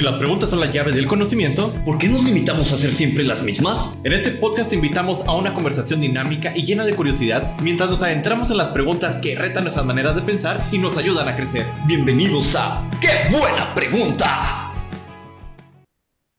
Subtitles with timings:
[0.00, 3.22] Si las preguntas son la llave del conocimiento, ¿por qué nos limitamos a hacer siempre
[3.22, 3.98] las mismas?
[4.02, 8.00] En este podcast te invitamos a una conversación dinámica y llena de curiosidad mientras nos
[8.00, 11.66] adentramos en las preguntas que retan nuestras maneras de pensar y nos ayudan a crecer.
[11.86, 14.72] Bienvenidos a ¡Qué buena pregunta!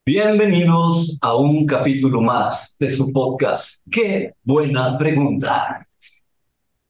[0.03, 3.83] Bienvenidos a un capítulo más de su podcast.
[3.91, 5.87] ¡Qué buena pregunta!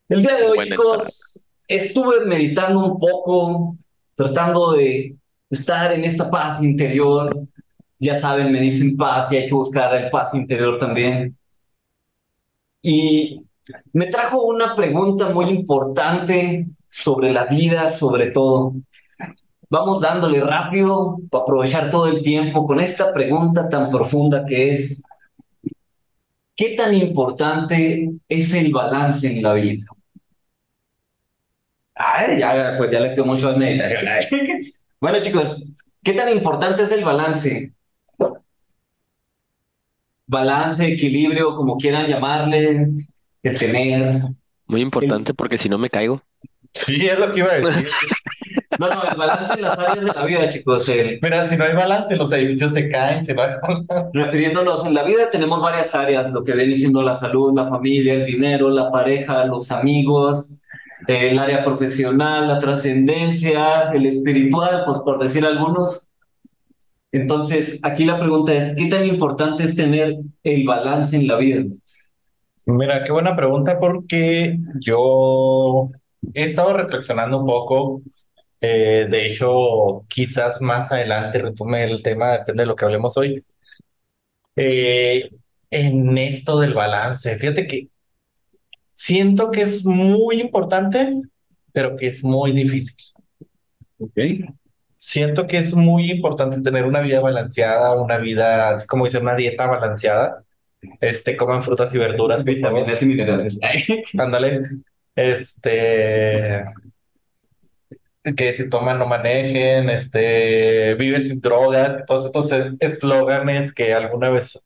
[0.07, 3.75] El día de hoy, chicos, estuve meditando un poco,
[4.15, 5.17] tratando de
[5.51, 7.47] estar en esta paz interior.
[7.99, 11.37] Ya saben, me dicen paz y hay que buscar el paz interior también.
[12.81, 13.45] Y
[13.93, 18.73] me trajo una pregunta muy importante sobre la vida, sobre todo.
[19.69, 25.03] Vamos dándole rápido para aprovechar todo el tiempo con esta pregunta tan profunda que es,
[26.55, 29.83] ¿qué tan importante es el balance en la vida?
[31.95, 34.05] Ay, ya, pues ya le quedó mucho a meditación.
[35.01, 35.55] Bueno, chicos,
[36.03, 37.73] ¿qué tan importante es el balance?
[40.27, 42.87] Balance, equilibrio, como quieran llamarle,
[43.41, 44.21] el tener.
[44.67, 46.21] Muy importante porque si no me caigo.
[46.73, 47.87] Sí, es lo que iba a decir.
[48.79, 50.89] no, no, el balance en las áreas de la vida, chicos.
[51.19, 53.59] Mira, si no hay balance, los edificios se caen, se bajan.
[54.13, 58.13] Refiriéndonos, en la vida tenemos varias áreas, lo que viene siendo la salud, la familia,
[58.13, 60.60] el dinero, la pareja, los amigos,
[61.07, 66.07] el área profesional, la trascendencia, el espiritual, pues por decir algunos.
[67.11, 71.63] Entonces, aquí la pregunta es, ¿qué tan importante es tener el balance en la vida?
[72.65, 75.89] Mira, qué buena pregunta porque yo
[76.33, 78.01] he estado reflexionando un poco.
[78.61, 83.43] Eh, de hecho, quizás más adelante retome el tema, depende de lo que hablemos hoy.
[84.55, 85.29] Eh,
[85.69, 87.87] en esto del balance, fíjate que
[89.01, 91.21] siento que es muy importante,
[91.73, 92.95] pero que es muy difícil.
[93.97, 94.19] Ok.
[94.95, 99.65] Siento que es muy importante tener una vida balanceada, una vida, como dice, una dieta
[99.65, 100.43] balanceada.
[100.99, 102.43] Este, coman frutas y verduras.
[102.43, 103.57] Vitaminas y minerales.
[104.19, 104.61] Ándale.
[105.15, 106.63] Este,
[108.37, 114.59] que si toman no manejen, este, vive sin drogas, todos estos eslóganes que alguna vez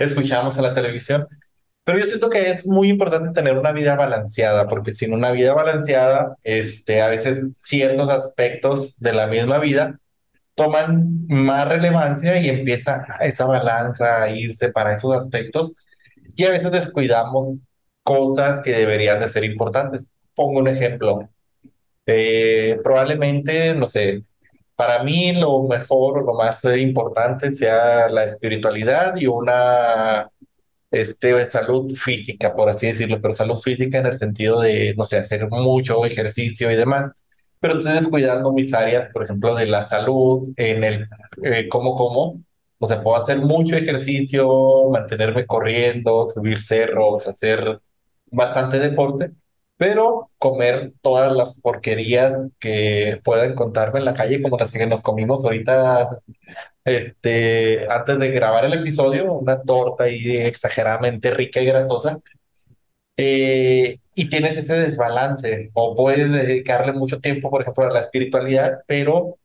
[0.00, 1.28] escuchamos en la televisión.
[1.86, 5.54] Pero yo siento que es muy importante tener una vida balanceada, porque sin una vida
[5.54, 10.00] balanceada, este, a veces ciertos aspectos de la misma vida
[10.56, 15.74] toman más relevancia y empieza esa balanza a irse para esos aspectos
[16.34, 17.54] y a veces descuidamos
[18.02, 20.06] cosas que deberían de ser importantes.
[20.34, 21.28] Pongo un ejemplo.
[22.06, 24.24] Eh, probablemente, no sé,
[24.76, 30.30] para mí lo mejor o lo más importante sea la espiritualidad y una
[30.90, 35.18] este, salud física, por así decirlo, pero salud física en el sentido de, no sé,
[35.18, 37.10] hacer mucho ejercicio y demás,
[37.60, 41.08] pero estoy descuidando mis áreas, por ejemplo, de la salud, en el
[41.42, 42.42] eh, cómo como,
[42.78, 47.80] o sea, puedo hacer mucho ejercicio, mantenerme corriendo, subir cerros, hacer
[48.30, 49.32] bastante deporte,
[49.76, 55.02] pero comer todas las porquerías que pueda encontrarme en la calle, como las que nos
[55.02, 56.20] comimos ahorita
[56.86, 62.20] este, antes de grabar el episodio, una torta ahí exageradamente rica y grasosa,
[63.16, 68.80] eh, y tienes ese desbalance, o puedes dedicarle mucho tiempo, por ejemplo, a la espiritualidad,
[68.86, 69.36] pero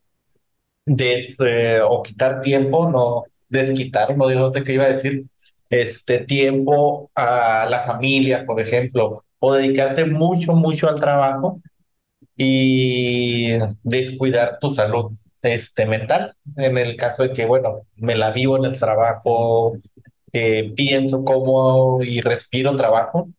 [0.85, 5.25] des, eh, o quitar tiempo, no desquitar, no, no sé qué iba a decir,
[5.69, 11.61] este tiempo a la familia, por ejemplo, o dedicarte mucho, mucho al trabajo
[12.37, 13.53] y
[13.83, 18.65] descuidar tu salud este, mental, en el caso de que, bueno, me la vivo en
[18.65, 19.77] el trabajo,
[20.33, 23.29] eh, pienso cómo y respiro trabajo,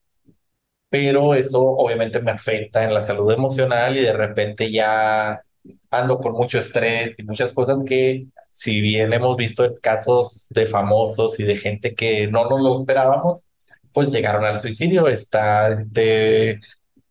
[0.89, 5.43] pero eso obviamente me afecta en la salud emocional y de repente ya
[5.91, 11.41] ando con mucho estrés y muchas cosas que, si bien hemos visto casos de famosos
[11.41, 13.45] y de gente que no nos lo esperábamos,
[13.93, 15.09] pues llegaron al suicidio.
[15.09, 16.61] Está este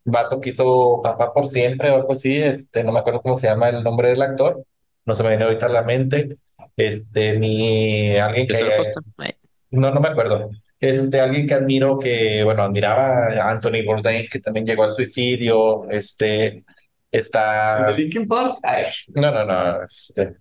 [0.06, 3.48] vato que hizo Papá por Siempre o algo así, este, no me acuerdo cómo se
[3.48, 4.66] llama el nombre del actor,
[5.06, 6.38] no se me viene ahorita a la mente,
[6.76, 8.56] este, ni alguien que...
[9.72, 10.52] No, no me acuerdo.
[10.80, 15.90] Este, alguien que admiro, que, bueno, admiraba a Anthony Bourdain, que también llegó al suicidio,
[15.90, 16.64] este,
[17.12, 17.86] está...
[17.88, 18.58] ¿De Linkin Park?
[19.10, 20.38] No, no, no, este,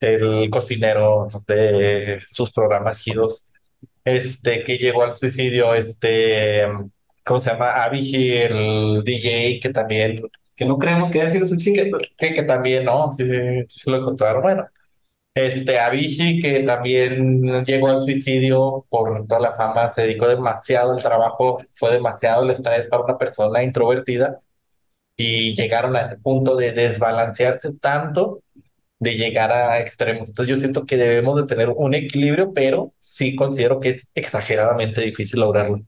[0.00, 3.50] el cocinero de sus programas giros,
[4.04, 6.64] este, que llegó al suicidio, este,
[7.24, 7.82] ¿cómo se llama?
[7.84, 10.20] Avicii, el DJ, que también
[10.62, 13.10] que no creemos que haya sido su chingue, que, que también, ¿no?
[13.10, 13.24] Sí,
[13.68, 14.42] sí lo encontraron.
[14.42, 14.68] Bueno,
[15.34, 21.02] este, Avicii, que también llegó al suicidio por toda la fama, se dedicó demasiado al
[21.02, 24.40] trabajo, fue demasiado el estrés para una persona introvertida
[25.16, 28.42] y llegaron a ese punto de desbalancearse tanto
[29.00, 30.28] de llegar a extremos.
[30.30, 35.00] Entonces yo siento que debemos de tener un equilibrio, pero sí considero que es exageradamente
[35.02, 35.82] difícil lograrlo.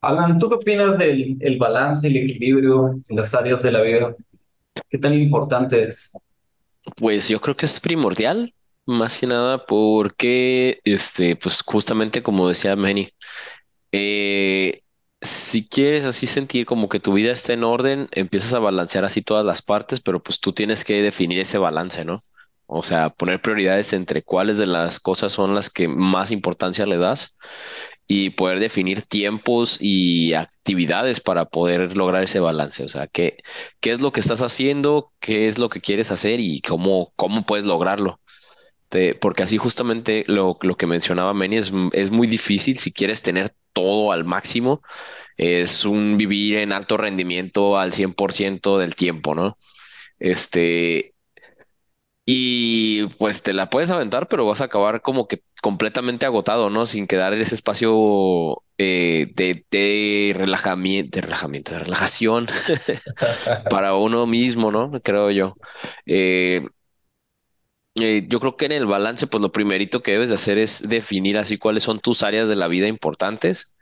[0.00, 4.16] Alan, ¿tú qué opinas del el balance, el equilibrio en las áreas de la vida?
[4.88, 6.12] ¿Qué tan importante es?
[6.96, 8.54] Pues yo creo que es primordial,
[8.86, 13.08] más que nada porque, este, pues justamente como decía Manny,
[13.92, 14.82] eh,
[15.20, 19.20] si quieres así sentir como que tu vida está en orden, empiezas a balancear así
[19.20, 22.22] todas las partes, pero pues tú tienes que definir ese balance, ¿no?
[22.66, 26.96] O sea, poner prioridades entre cuáles de las cosas son las que más importancia le
[26.96, 27.36] das
[28.12, 32.82] y poder definir tiempos y actividades para poder lograr ese balance.
[32.82, 33.36] O sea, qué,
[33.78, 37.46] qué es lo que estás haciendo, qué es lo que quieres hacer y cómo, cómo
[37.46, 38.20] puedes lograrlo.
[39.20, 43.52] porque así justamente lo, lo que mencionaba Manny es, es muy difícil si quieres tener
[43.72, 44.82] todo al máximo.
[45.36, 49.56] Es un vivir en alto rendimiento al 100% del tiempo, ¿no?
[50.18, 51.14] Este,
[52.32, 56.86] y pues te la puedes aventar, pero vas a acabar como que completamente agotado, ¿no?
[56.86, 62.46] Sin quedar ese espacio eh, de, de, relajamiento, de relajamiento, de relajación
[63.70, 64.92] para uno mismo, ¿no?
[65.02, 65.56] Creo yo.
[66.06, 66.64] Eh,
[67.96, 70.88] eh, yo creo que en el balance, pues lo primerito que debes de hacer es
[70.88, 73.74] definir así cuáles son tus áreas de la vida importantes,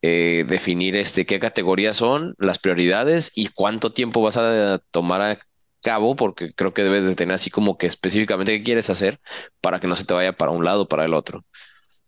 [0.00, 5.38] definir este, qué categorías son, las prioridades y cuánto tiempo vas a tomar a
[5.82, 9.20] cabo, porque creo que debes de tener así como que específicamente qué quieres hacer
[9.60, 11.44] para que no se te vaya para un lado o para el otro.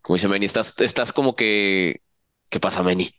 [0.01, 2.01] Como dice Meni, estás, estás como que...
[2.49, 3.09] ¿Qué pasa, Meni?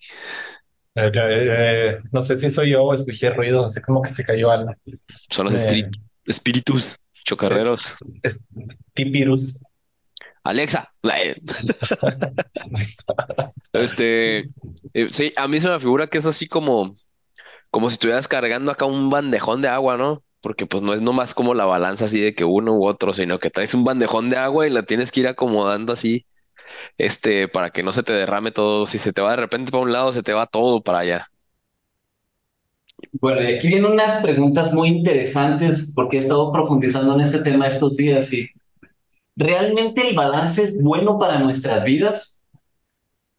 [0.95, 4.51] Eh, eh, no sé si soy yo o escuché ruido, así como que se cayó
[4.51, 4.73] algo.
[5.31, 5.55] Son los
[6.25, 7.95] espíritus chocarreros.
[8.95, 9.59] tipirus.
[10.43, 10.89] Alexa.
[13.73, 14.49] este,
[14.95, 16.97] eh, sí, a mí se me figura que es así como,
[17.71, 20.23] como si estuvieras cargando acá un bandejón de agua, ¿no?
[20.47, 23.41] Porque pues no es nomás como la balanza así de que uno u otro, sino
[23.41, 26.25] que traes un bandejón de agua y la tienes que ir acomodando así,
[26.99, 28.87] este, para que no se te derrame todo.
[28.87, 31.29] Si se te va de repente para un lado, se te va todo para allá.
[33.15, 37.97] Bueno, aquí vienen unas preguntas muy interesantes porque he estado profundizando en este tema estos
[37.97, 38.49] días y
[39.35, 42.41] ¿realmente el balance es bueno para nuestras vidas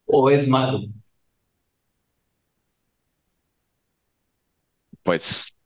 [0.08, 0.82] o es malo?
[5.04, 5.57] Pues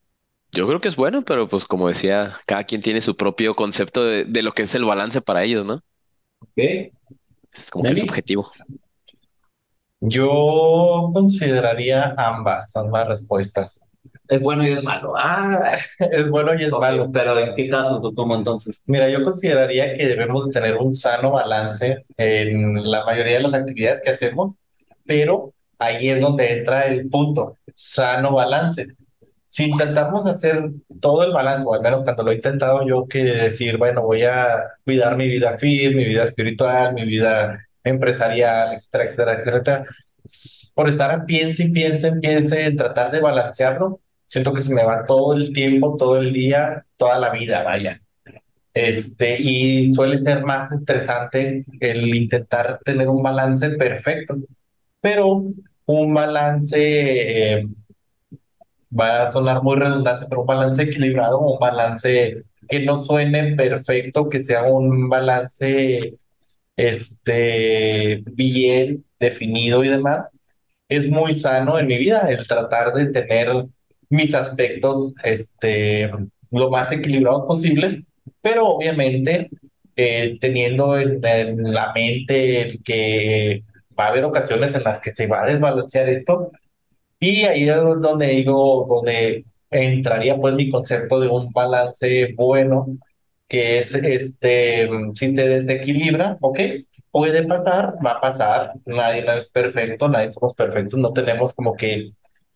[0.51, 4.03] yo creo que es bueno, pero pues como decía, cada quien tiene su propio concepto
[4.03, 5.75] de, lo que es el balance para ellos, ¿no?
[6.39, 6.92] Ok.
[7.53, 8.50] Es como que es subjetivo.
[10.01, 13.80] Yo consideraría ambas, ambas respuestas.
[14.27, 15.13] Es bueno y es malo.
[15.15, 17.09] Ah, es bueno y es malo.
[17.12, 18.81] Pero ¿en qué caso, ¿Cómo entonces?
[18.86, 24.01] Mira, yo consideraría que debemos tener un sano balance en la mayoría de las actividades
[24.01, 24.56] que hacemos,
[25.06, 28.88] pero ahí es donde entra el punto, sano balance
[29.51, 30.71] si intentamos hacer
[31.01, 34.24] todo el balance, o al menos cuando lo he intentado yo, que decir, bueno, voy
[34.24, 39.86] a cuidar mi vida fit, mi vida espiritual, mi vida empresarial, etcétera, etcétera, etcétera,
[40.74, 45.06] por estar piense y piense, piense en tratar de balancearlo, siento que se me va
[45.06, 48.01] todo el tiempo, todo el día, toda la vida, vaya.
[48.74, 54.38] Este, y suele ser más interesante el intentar tener un balance perfecto,
[55.01, 55.44] pero
[55.88, 56.77] un balance
[57.59, 57.68] eh,
[58.98, 64.30] va a sonar muy redundante, pero un balance equilibrado, un balance que no suene perfecto,
[64.30, 66.16] que sea un balance
[66.76, 70.26] este, bien definido y demás,
[70.90, 73.66] es muy sano en mi vida el tratar de tener
[74.10, 76.12] mis aspectos este,
[76.52, 78.06] lo más equilibrados posible,
[78.42, 79.50] pero obviamente
[79.95, 83.64] eh, teniendo en, en, la mente que
[83.98, 86.52] va a haber ocasiones en las que se va a desbalancear esto,
[87.21, 92.87] y ahí es donde digo, donde entraría pues mi concepto de un balance bueno,
[93.47, 96.59] que es este, si se desequilibra, ok,
[97.11, 102.06] puede pasar, va a pasar, nadie, es perfecto, nadie somos perfectos, no tenemos como que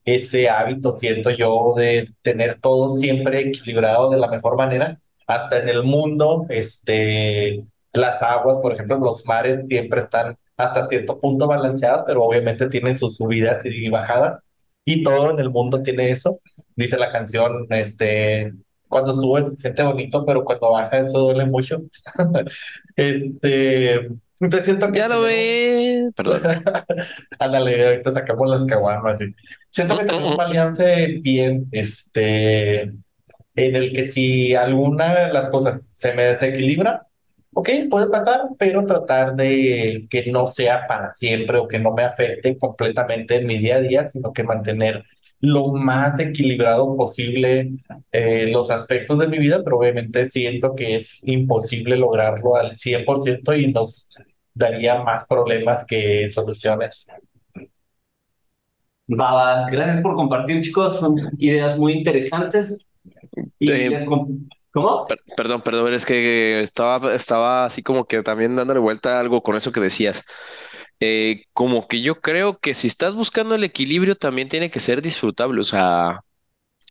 [0.05, 5.69] ese hábito, siento yo, de tener todo siempre equilibrado de la mejor manera, hasta en
[5.69, 12.03] el mundo, este, las aguas, por ejemplo, los mares siempre están hasta cierto punto balanceadas,
[12.07, 14.41] pero obviamente tienen sus subidas y bajadas
[14.85, 16.39] y todo en el mundo tiene eso.
[16.75, 18.53] Dice la canción, este,
[18.87, 21.81] cuando sube se siente bonito, pero cuando baja eso duele mucho.
[22.95, 23.95] este,
[24.39, 24.99] entonces siento que...
[24.99, 26.41] Ya lo ve, perdón.
[27.39, 29.21] Ándale, ahorita sacamos las caguamas.
[29.21, 29.33] y
[29.69, 35.87] Siento que tenemos un balance bien, este, en el que si alguna de las cosas
[35.93, 37.07] se me desequilibra,
[37.55, 42.03] ok, puede pasar, pero tratar de que no sea para siempre o que no me
[42.03, 45.03] afecte completamente en mi día a día, sino que mantener
[45.39, 47.71] lo más equilibrado posible
[48.11, 53.55] eh, los aspectos de mi vida, pero obviamente siento que es imposible lograrlo al 100%
[53.55, 54.09] y nos
[54.53, 57.07] daría más problemas que soluciones.
[59.07, 60.99] Va, Gracias por compartir, chicos.
[60.99, 62.87] Son ideas muy interesantes.
[63.59, 64.05] Y Eh,
[64.75, 65.05] ¿Cómo?
[65.07, 69.41] Per- Perdón, perdón, es que estaba, estaba así como que también dándole vuelta a algo
[69.43, 70.23] con eso que decías.
[71.01, 75.01] Eh, como que yo creo que si estás buscando el equilibrio también tiene que ser
[75.01, 76.21] disfrutable, o sea,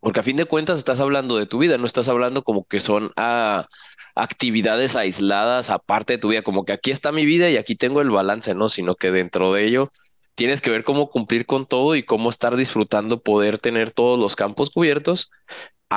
[0.02, 2.80] porque a fin de cuentas estás hablando de tu vida, no estás hablando como que
[2.80, 3.68] son ah,
[4.16, 8.02] actividades aisladas aparte de tu vida, como que aquí está mi vida y aquí tengo
[8.02, 8.68] el balance, ¿no?
[8.70, 9.90] Sino que dentro de ello
[10.36, 14.36] tienes que ver cómo cumplir con todo y cómo estar disfrutando poder tener todos los
[14.36, 15.30] campos cubiertos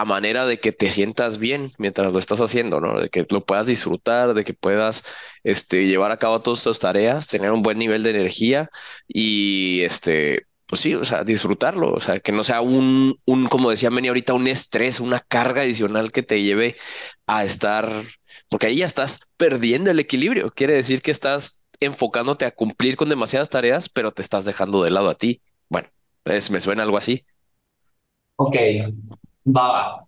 [0.02, 3.00] a manera de que te sientas bien mientras lo estás haciendo, ¿no?
[3.00, 5.04] De que lo puedas disfrutar, de que puedas
[5.44, 8.70] este, llevar a cabo todas tus tareas, tener un buen nivel de energía
[9.08, 13.72] y este, pues sí, o sea, disfrutarlo, o sea, que no sea un, un, como
[13.72, 16.76] decía Meni ahorita, un estrés, una carga adicional que te lleve
[17.26, 17.90] a estar,
[18.50, 23.10] porque ahí ya estás perdiendo el equilibrio, quiere decir que estás enfocándote a cumplir con
[23.10, 25.42] demasiadas tareas, pero te estás dejando de lado a ti.
[25.70, 25.90] Bueno,
[26.26, 27.26] es, me suena algo así.
[28.36, 28.56] Ok,
[29.48, 30.08] va, va.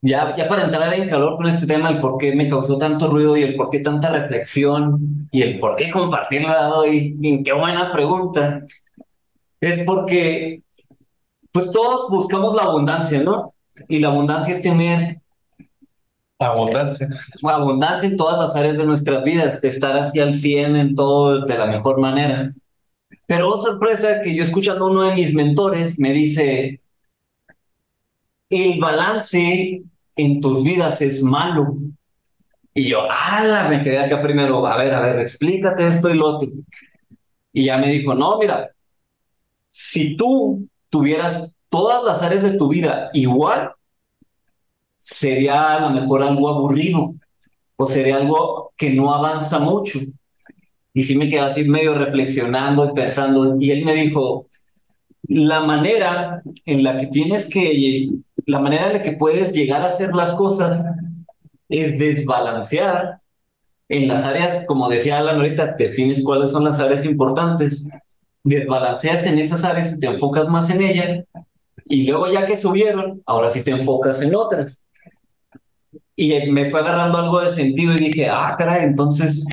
[0.00, 3.08] Ya, ya para entrar en calor con este tema, el por qué me causó tanto
[3.08, 7.52] ruido y el por qué tanta reflexión y el por qué compartirla hoy, y qué
[7.52, 8.64] buena pregunta,
[9.60, 10.62] es porque
[11.50, 13.54] pues todos buscamos la abundancia, ¿no?
[13.88, 15.20] Y la abundancia es tener
[16.40, 17.08] Abundancia.
[17.42, 21.44] abundancia en todas las áreas de nuestras vidas, de estar así al 100 en todo
[21.44, 22.52] de la mejor manera.
[23.26, 26.80] Pero oh, sorpresa que yo escuchando a uno de mis mentores me dice,
[28.50, 29.82] el balance
[30.16, 31.76] en tus vidas es malo.
[32.74, 36.36] Y yo, ala, me quedé acá primero, a ver, a ver, explícate esto y lo
[36.36, 36.48] otro.
[37.52, 38.70] Y ya me dijo, no, mira,
[39.68, 43.72] si tú tuvieras todas las áreas de tu vida igual,
[44.96, 47.14] sería a lo mejor algo aburrido
[47.76, 49.98] o sería algo que no avanza mucho.
[50.92, 54.46] Y sí me quedé así medio reflexionando y pensando, y él me dijo,
[55.28, 58.08] la manera en la que tienes que,
[58.48, 60.82] la manera en la que puedes llegar a hacer las cosas
[61.68, 63.20] es desbalancear
[63.90, 67.86] en las áreas, como decía Alan ahorita, defines cuáles son las áreas importantes,
[68.42, 71.24] desbalanceas en esas áreas y te enfocas más en ellas,
[71.84, 74.82] y luego ya que subieron, ahora sí te enfocas en otras.
[76.16, 79.44] Y me fue agarrando algo de sentido y dije, ah, caray, entonces,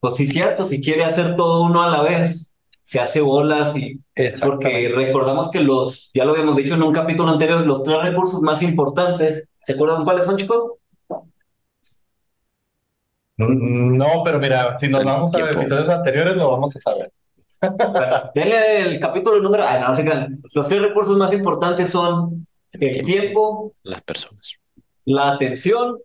[0.00, 2.53] pues sí, cierto, si quiere hacer todo uno a la vez,
[2.84, 3.98] se hace bolas y
[4.42, 8.40] porque recordamos que los, ya lo habíamos dicho en un capítulo anterior, los tres recursos
[8.42, 10.72] más importantes, ¿se acuerdan cuáles son, chicos?
[13.36, 15.50] No, pero mira, si nos El vamos a tiempo.
[15.50, 17.12] episodios anteriores lo vamos a saber.
[17.92, 20.40] Bueno, denle el capítulo número, ah, no, no se crean.
[20.54, 24.54] Los tres recursos más importantes son el tiempo, Las personas.
[25.06, 25.98] la atención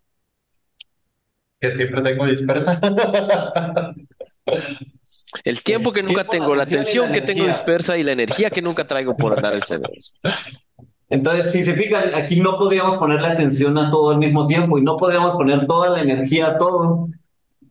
[1.60, 2.80] Que siempre tengo dispersa.
[5.44, 8.50] El tiempo que nunca tiempo, tengo, la atención la que tengo dispersa y la energía
[8.50, 9.80] que nunca traigo por andar este.
[11.10, 14.84] Entonces, si se fijan, aquí no podríamos ponerle atención a todo al mismo tiempo y
[14.84, 17.10] no podríamos poner toda la energía a todo,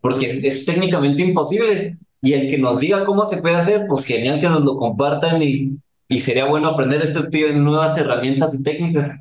[0.01, 1.97] porque es técnicamente imposible.
[2.21, 5.41] Y el que nos diga cómo se puede hacer, pues genial que nos lo compartan
[5.41, 5.77] y,
[6.09, 9.19] y sería bueno aprender este tipo de nuevas herramientas y técnicas.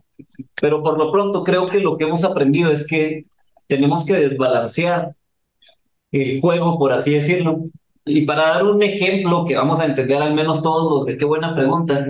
[0.61, 3.25] Pero por lo pronto creo que lo que hemos aprendido es que
[3.68, 5.14] tenemos que desbalancear
[6.11, 7.62] el juego, por así decirlo.
[8.08, 11.24] Y para dar un ejemplo que vamos a entender al menos todos los de qué
[11.24, 12.06] buena pregunta,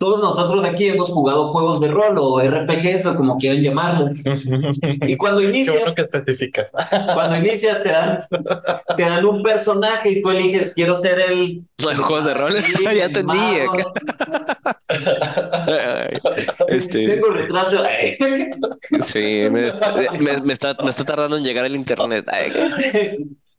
[0.00, 4.12] todos nosotros aquí hemos jugado juegos de rol o RPGs o como quieran llamarlos.
[5.08, 6.70] Y cuando Qué inicias, bueno que especificas.
[7.14, 8.20] cuando inicias te dan,
[8.96, 11.62] te dan un personaje y tú eliges, quiero ser el...
[11.82, 13.36] Juegos de rol, Sí, ya entendí.
[16.68, 17.82] Este, Tengo retraso.
[17.84, 18.16] Ay,
[19.02, 19.70] sí, me,
[20.18, 22.24] me- me está, me está tardando en llegar el internet.
[22.28, 22.52] Ay,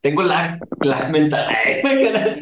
[0.01, 1.47] Tengo la, la mental.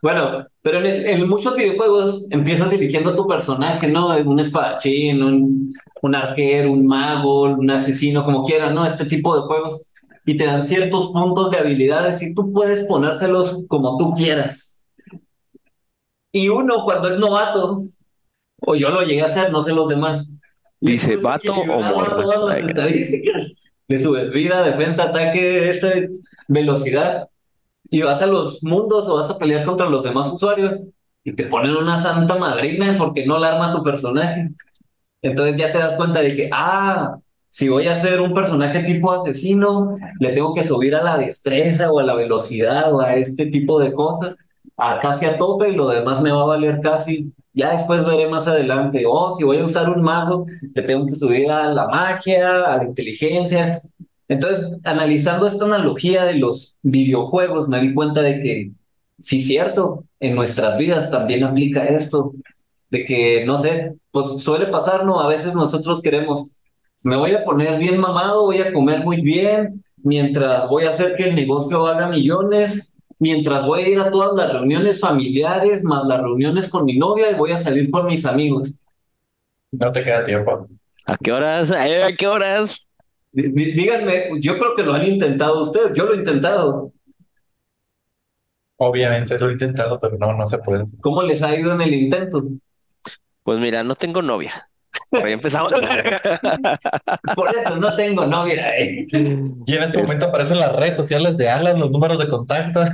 [0.00, 4.16] Bueno, pero en, el- en muchos videojuegos empiezas dirigiendo a tu personaje, ¿no?
[4.16, 8.86] Un espadachín, un, un arquero, un mago, un asesino, como quieras, ¿no?
[8.86, 9.82] Este tipo de juegos.
[10.24, 14.84] Y te dan ciertos puntos de habilidades y tú puedes ponérselos como tú quieras.
[16.32, 17.82] Y uno cuando es novato,
[18.60, 20.28] o yo lo llegué a hacer, no sé los demás.
[20.80, 21.64] Dice, ¿vato o
[22.44, 22.50] equilibrado
[23.88, 24.20] a morra?
[24.28, 24.58] todas las Ay, estadísticas.
[24.58, 26.10] Le subes vida, defensa, ataque, este,
[26.48, 27.28] velocidad.
[27.90, 30.80] Y vas a los mundos o vas a pelear contra los demás usuarios
[31.24, 34.50] y te ponen una santa madrina porque no la arma tu personaje.
[35.22, 37.18] Entonces ya te das cuenta de que, ah,
[37.48, 41.90] si voy a ser un personaje tipo asesino, le tengo que subir a la destreza
[41.90, 44.36] o a la velocidad o a este tipo de cosas.
[44.78, 47.32] A casi a tope y lo demás me va a valer casi.
[47.52, 49.04] Ya después veré más adelante.
[49.06, 52.76] Oh, si voy a usar un mago, le tengo que subir a la magia, a
[52.78, 53.82] la inteligencia.
[54.28, 58.70] Entonces, analizando esta analogía de los videojuegos, me di cuenta de que,
[59.18, 62.32] sí, cierto, en nuestras vidas también aplica esto,
[62.90, 65.20] de que, no sé, pues suele pasar, ¿no?
[65.20, 66.46] A veces nosotros queremos,
[67.02, 71.16] me voy a poner bien mamado, voy a comer muy bien, mientras voy a hacer
[71.16, 76.04] que el negocio haga millones, mientras voy a ir a todas las reuniones familiares, más
[76.06, 78.74] las reuniones con mi novia y voy a salir con mis amigos.
[79.72, 80.66] No te queda tiempo.
[81.04, 81.70] ¿A qué horas?
[81.70, 82.88] Eh, ¿A qué horas?
[83.32, 86.92] Díganme, yo creo que lo han intentado ustedes, yo lo he intentado.
[88.76, 90.86] Obviamente lo he intentado, pero no, no se puede.
[91.00, 92.42] ¿Cómo les ha ido en el intento?
[93.42, 94.67] Pues mira, no tengo novia.
[95.10, 95.72] Por ahí empezamos.
[97.34, 98.78] Por eso no tengo novia.
[98.80, 102.82] Y en este momento aparecen las redes sociales de Alan, los números de contacto.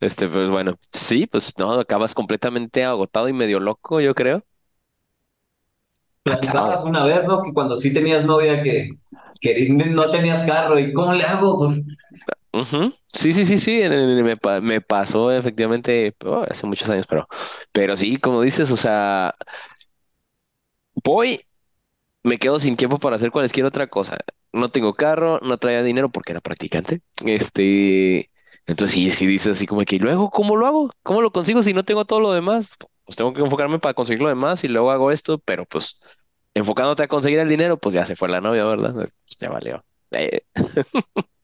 [0.00, 4.44] Este, pues bueno, sí, pues no, acabas completamente agotado y medio loco, yo creo.
[6.22, 7.40] Platicabas una vez, ¿no?
[7.40, 8.98] Que cuando sí tenías novia que,
[9.44, 11.58] que no tenías carro y ¿cómo le hago?
[11.58, 11.84] Pues
[13.12, 17.28] Sí, sí, sí, sí, me, me pasó efectivamente oh, hace muchos años, pero,
[17.72, 19.34] pero sí, como dices, o sea,
[21.04, 21.40] voy,
[22.24, 24.18] me quedo sin tiempo para hacer cualquier otra cosa.
[24.52, 27.02] No tengo carro, no traía dinero porque era practicante.
[27.26, 28.30] Este,
[28.66, 30.90] entonces sí, sí dices así como que, ¿y luego cómo lo hago?
[31.02, 32.72] ¿Cómo lo consigo si no tengo todo lo demás?
[33.04, 36.00] Pues tengo que enfocarme para conseguir lo demás y luego hago esto, pero pues
[36.54, 38.94] enfocándote a conseguir el dinero, pues ya se fue la novia, ¿verdad?
[38.94, 39.84] Pues ya valió.
[40.12, 40.40] Eh.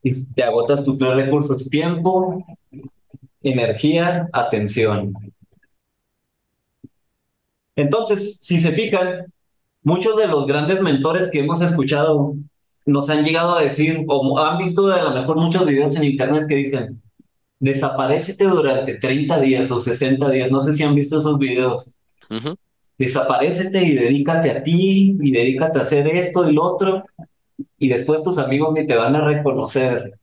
[0.02, 2.42] Y te agotas tus tres recursos, tiempo,
[3.42, 5.12] energía, atención.
[7.76, 9.26] Entonces, si se fijan,
[9.82, 12.34] muchos de los grandes mentores que hemos escuchado
[12.86, 16.46] nos han llegado a decir, o han visto a lo mejor muchos videos en internet
[16.48, 17.02] que dicen,
[17.58, 21.90] desaparecete durante 30 días o 60 días, no sé si han visto esos videos.
[23.00, 27.02] Desaparecete y dedícate a ti y dedícate a hacer esto y lo otro
[27.78, 30.18] y después tus amigos ni te van a reconocer.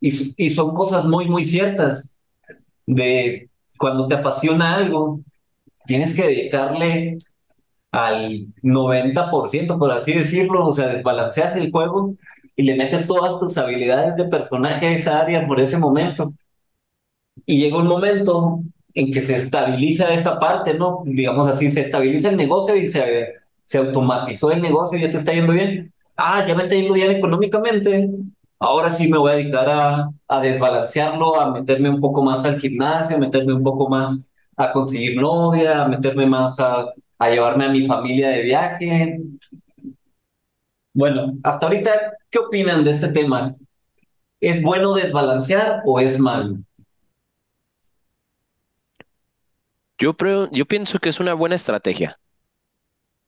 [0.00, 2.18] Y, y son cosas muy, muy ciertas
[2.86, 3.48] de
[3.78, 5.20] cuando te apasiona algo,
[5.86, 7.18] tienes que dedicarle
[7.92, 12.16] al 90%, por así decirlo, o sea, desbalanceas el juego
[12.56, 16.34] y le metes todas tus habilidades de personaje a esa área por ese momento.
[17.46, 21.02] Y llega un momento en que se estabiliza esa parte, ¿no?
[21.04, 25.32] Digamos así, se estabiliza el negocio y se se automatizó el negocio, ya te está
[25.32, 25.92] yendo bien.
[26.16, 28.10] Ah, ya me está yendo bien económicamente.
[28.58, 32.58] Ahora sí me voy a dedicar a, a desbalancearlo, a meterme un poco más al
[32.58, 34.18] gimnasio, a meterme un poco más
[34.56, 39.20] a conseguir novia, a meterme más a, a llevarme a mi familia de viaje.
[40.92, 41.92] Bueno, hasta ahorita,
[42.28, 43.54] ¿qué opinan de este tema?
[44.40, 46.56] ¿Es bueno desbalancear o es malo?
[50.00, 50.16] Yo,
[50.50, 52.18] yo pienso que es una buena estrategia.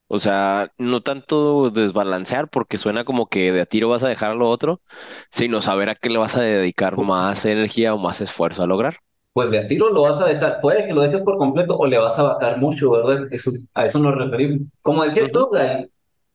[0.08, 4.36] O sea, no tanto desbalancear porque suena como que de a tiro vas a dejar
[4.36, 4.82] lo otro,
[5.30, 8.96] sino saber a qué le vas a dedicar más energía o más esfuerzo a lograr.
[9.32, 11.86] Pues de a tiro lo vas a dejar, puede que lo dejes por completo o
[11.86, 13.26] le vas a bajar mucho, ¿verdad?
[13.30, 14.68] Eso, a eso nos referimos.
[14.82, 15.48] Como decías tú,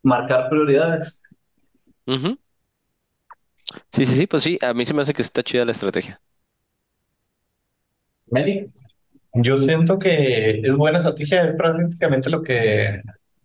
[0.02, 1.22] marcar prioridades.
[3.92, 6.22] Sí, sí, sí, pues sí, a mí se me hace que está chida la estrategia.
[8.32, 8.72] Meli.
[9.34, 13.02] Yo siento que es buena estrategia, es prácticamente lo que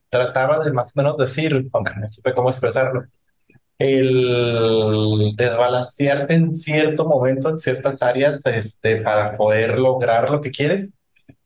[0.08, 3.04] trataba de más o menos decir, aunque no supe cómo expresarlo,
[3.78, 10.90] el desbalancearte en cierto momento, en ciertas áreas, este, para poder lograr lo que quieres.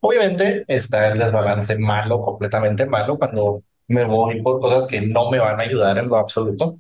[0.01, 5.39] Obviamente está el desbalance malo, completamente malo, cuando me voy por cosas que no me
[5.39, 6.79] van a ayudar en lo absoluto.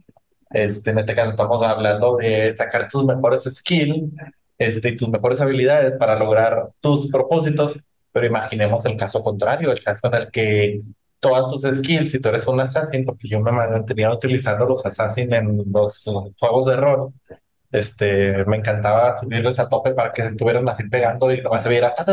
[0.51, 4.12] Este, en este caso estamos hablando de sacar tus mejores skills
[4.59, 7.79] este, tus mejores habilidades para lograr tus propósitos,
[8.12, 10.83] pero imaginemos el caso contrario, el caso en el que
[11.21, 15.33] todas tus skills si tú eres un assassin, porque yo me mantenía utilizando los assassin
[15.35, 16.05] en los
[16.38, 17.12] juegos de rol.
[17.73, 21.95] Este, me encantaba subirles a tope para que estuvieran así pegando y nomás se viera.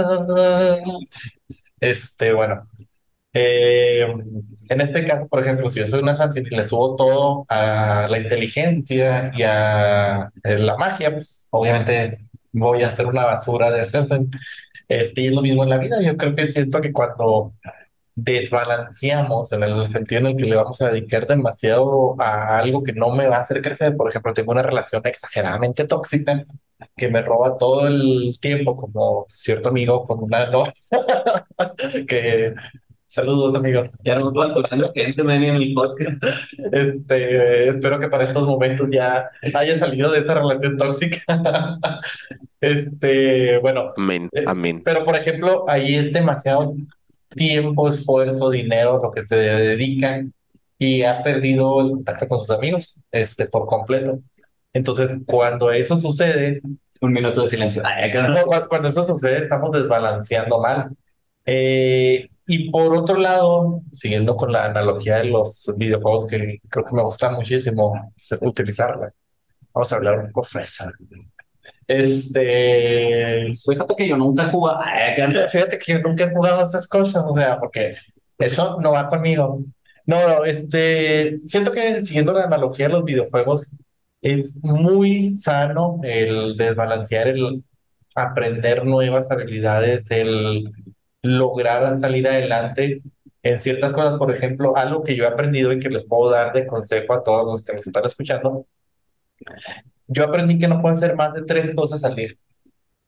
[1.79, 2.65] Este, bueno.
[3.33, 4.05] Eh,
[4.69, 8.07] en este caso, por ejemplo, si yo soy un assassin y le subo todo a
[8.09, 12.19] la inteligencia y a la magia, pues obviamente
[12.53, 14.31] voy a hacer una basura de assassin.
[14.87, 16.01] Este, y es lo mismo en la vida.
[16.01, 17.53] Yo creo que siento que cuando
[18.15, 22.93] desbalanceamos en el sentido en el que le vamos a dedicar demasiado a algo que
[22.93, 23.97] no me va a hacer crecer.
[23.97, 26.45] Por ejemplo, tengo una relación exageradamente tóxica
[26.95, 30.65] que me roba todo el tiempo, como cierto amigo con una no
[32.07, 32.53] que
[33.13, 33.91] Saludos, amigos.
[34.03, 36.23] Ya no me gente me en el podcast.
[36.71, 41.21] Este, espero que para estos momentos ya haya salido de esta relación tóxica.
[42.59, 44.81] Este, bueno, Amén, eh, amén.
[44.85, 46.73] pero por ejemplo, ahí es demasiado
[47.35, 50.23] tiempo, esfuerzo, dinero, lo que se dedica
[50.79, 54.21] y ha perdido el contacto con sus amigos, este, por completo.
[54.71, 56.61] Entonces, cuando eso sucede,
[57.01, 57.81] Un minuto de silencio.
[57.85, 58.33] Ay, acá no.
[58.33, 60.89] no, cu- cuando eso sucede, estamos desbalanceando mal.
[61.45, 66.95] Eh, y por otro lado, siguiendo con la analogía de los videojuegos, que creo que
[66.95, 69.13] me gusta muchísimo utilizarla,
[69.73, 70.91] vamos a hablar un poco fresa.
[71.87, 74.79] Este, Fíjate que yo nunca he jugado.
[75.49, 77.95] Fíjate que yo nunca he jugado estas cosas, o sea, porque
[78.37, 79.63] eso no va conmigo.
[80.05, 83.69] No, no, este, siento que siguiendo la analogía de los videojuegos,
[84.21, 87.63] es muy sano el desbalancear, el
[88.15, 90.71] aprender nuevas habilidades, el
[91.23, 93.01] lograr salir adelante
[93.41, 94.17] en ciertas cosas.
[94.19, 97.23] Por ejemplo, algo que yo he aprendido y que les puedo dar de consejo a
[97.23, 98.67] todos los que nos están escuchando.
[100.07, 102.33] Yo aprendí que no puedo hacer más de tres cosas al día.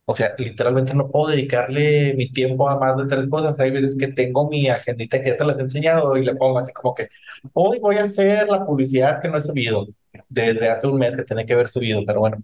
[0.07, 3.59] O sea, literalmente no puedo dedicarle mi tiempo a más de tres cosas.
[3.59, 6.59] Hay veces que tengo mi agendita que ya te las he enseñado y le pongo
[6.59, 7.09] así como que
[7.53, 9.87] hoy voy a hacer la publicidad que no he subido
[10.29, 12.37] desde hace un mes que tenía que haber subido, pero bueno,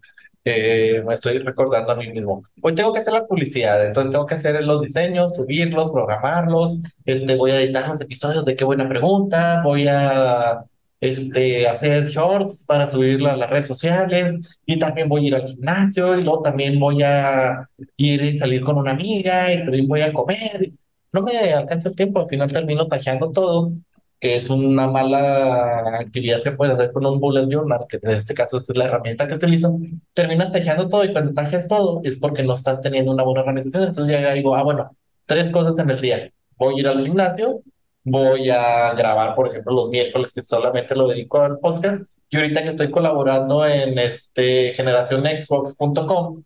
[0.44, 2.44] eh, me estoy recordando a mí mismo.
[2.62, 7.36] Hoy tengo que hacer la publicidad, entonces tengo que hacer los diseños, subirlos, programarlos, este,
[7.36, 10.64] voy a editar los episodios de qué buena pregunta, voy a
[11.00, 15.48] este, hacer shorts para subirla a las redes sociales y también voy a ir al
[15.48, 20.02] gimnasio y luego también voy a ir y salir con una amiga y también voy
[20.02, 20.72] a comer.
[21.12, 23.74] No me alcanza el tiempo, al final termino tacheando todo,
[24.22, 28.36] que es una mala actividad que puedes hacer con un bullet journal, que en este
[28.36, 29.80] caso es la herramienta que utilizo.
[30.14, 33.86] Terminas tacheando todo y cuando tajes todo es porque no estás teniendo una buena organización.
[33.86, 36.32] Entonces ya digo, ah, bueno, tres cosas en el día.
[36.56, 37.62] Voy a ir al gimnasio,
[38.04, 42.04] voy a grabar, por ejemplo, los miércoles que solamente lo dedico al podcast.
[42.30, 46.44] Y ahorita que estoy colaborando en este generacionxbox.com,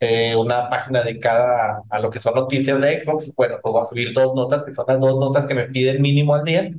[0.00, 3.84] eh, una página dedicada a lo que son noticias de Xbox, bueno, pues voy a
[3.84, 6.70] subir dos notas, que son las dos notas que me piden mínimo al día,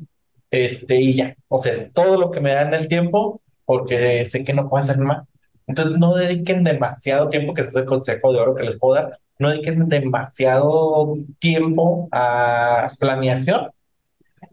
[0.52, 4.54] este, y ya, o sea, todo lo que me dan el tiempo, porque sé que
[4.54, 5.24] no puedo hacer más.
[5.68, 8.96] Entonces, no dediquen demasiado tiempo, que ese es el consejo de oro que les puedo
[8.96, 13.72] dar, no dediquen demasiado tiempo a planeación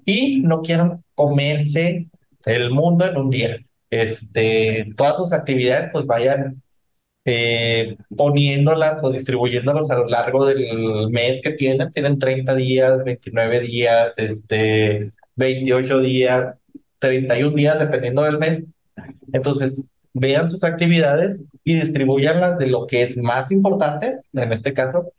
[0.05, 2.09] y no quieran comerse
[2.45, 3.59] el mundo en un día.
[3.91, 6.63] Este, todas sus actividades, pues vayan
[7.25, 11.91] eh, poniéndolas o distribuyéndolas a lo largo del mes que tienen.
[11.93, 16.55] Tienen 30 días, 29 días, este, 28 días,
[16.99, 18.65] 31 días, dependiendo del mes.
[19.33, 25.13] Entonces, vean sus actividades y distribuyanlas de lo que es más importante, en este caso.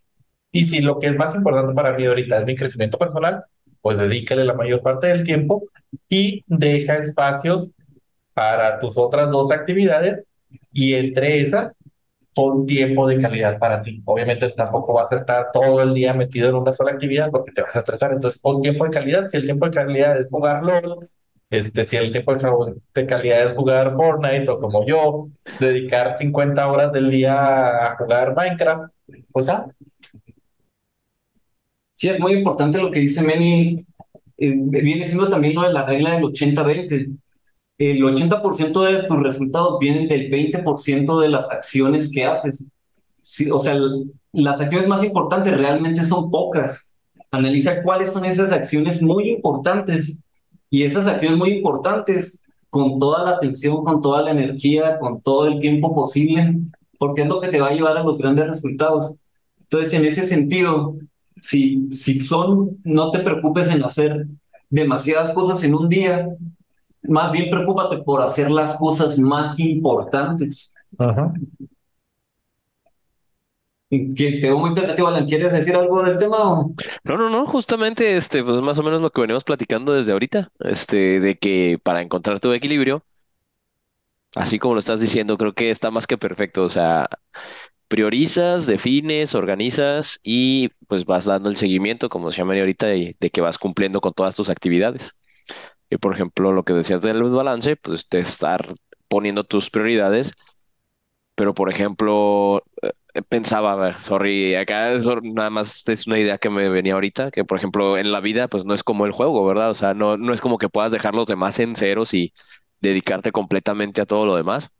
[0.52, 3.44] Y si lo que es más importante para mí ahorita es mi crecimiento personal,
[3.82, 5.64] pues dedícale la mayor parte del tiempo
[6.10, 7.72] y deja espacios
[8.34, 10.26] para tus otras dos actividades
[10.72, 11.74] y entre esas
[12.38, 14.00] pon tiempo de calidad para ti.
[14.06, 17.64] Obviamente tampoco vas a estar todo el día metido en una sola actividad porque te
[17.64, 18.14] vas a estresar.
[18.14, 19.28] Entonces pon tiempo de calidad.
[19.28, 21.10] Si el tiempo de calidad es jugar LOL,
[21.50, 26.92] este, si el tiempo de calidad es jugar Fortnite o como yo, dedicar 50 horas
[26.92, 28.94] del día a jugar Minecraft,
[29.32, 29.66] pues ah,
[31.94, 33.84] Sí, es muy importante lo que dice Manny.
[34.38, 37.18] Eh, viene siendo también lo de la regla del 80-20.
[37.78, 42.66] El 80% de tus resultados vienen del 20% de las acciones que haces.
[43.52, 43.78] O sea,
[44.32, 46.96] las acciones más importantes realmente son pocas.
[47.30, 50.24] Analiza cuáles son esas acciones muy importantes
[50.70, 55.48] y esas acciones muy importantes con toda la atención, con toda la energía, con todo
[55.48, 56.58] el tiempo posible,
[56.98, 59.14] porque es lo que te va a llevar a los grandes resultados.
[59.62, 60.96] Entonces, en ese sentido,
[61.42, 64.28] si, si son, no te preocupes en hacer
[64.70, 66.28] demasiadas cosas en un día,
[67.08, 70.76] más bien preocúpate por hacer las cosas más importantes.
[70.98, 71.34] ajá.
[73.90, 75.26] Que muy pensativo, Alan.
[75.26, 76.38] ¿Quieres decir algo del tema?
[76.60, 76.74] o?
[77.06, 80.52] No, no, no, justamente este, pues más o menos lo que venimos platicando desde ahorita,
[80.60, 83.04] este, de que para encontrar tu equilibrio,
[84.36, 86.64] así como lo estás diciendo, creo que está más que perfecto.
[86.64, 87.08] O sea,
[87.88, 93.30] priorizas, defines, organizas y pues vas dando el seguimiento, como se llama ahorita, de, de
[93.30, 95.16] que vas cumpliendo con todas tus actividades.
[95.90, 98.68] Y por ejemplo, lo que decías del balance, pues de estar
[99.08, 100.34] poniendo tus prioridades,
[101.36, 106.38] pero por ejemplo, eh, pensaba, a ver, sorry, acá eso nada más es una idea
[106.40, 109.12] que me venía ahorita, que por ejemplo en la vida pues no es como el
[109.12, 109.70] juego, ¿verdad?
[109.72, 112.34] O sea, no, no es como que puedas dejar los demás en ceros y
[112.82, 114.72] dedicarte completamente a todo lo demás,